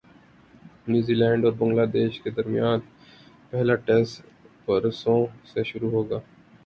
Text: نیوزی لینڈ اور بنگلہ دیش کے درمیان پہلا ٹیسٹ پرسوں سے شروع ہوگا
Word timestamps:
نیوزی 0.89 1.15
لینڈ 1.19 1.41
اور 1.45 1.53
بنگلہ 1.59 1.85
دیش 1.93 2.13
کے 2.21 2.29
درمیان 2.37 2.79
پہلا 3.49 3.75
ٹیسٹ 3.85 4.15
پرسوں 4.65 5.19
سے 5.49 5.63
شروع 5.69 5.91
ہوگا 5.91 6.19